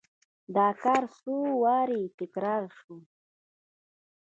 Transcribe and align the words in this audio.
دا 0.55 0.67
کار 0.83 1.03
څو 1.17 1.35
وارې 1.63 2.01
تکرار 2.19 2.63
شو. 2.79 2.95